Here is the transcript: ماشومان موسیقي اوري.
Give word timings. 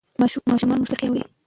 ماشومان 0.21 0.79
موسیقي 0.81 1.05
اوري. 1.09 1.21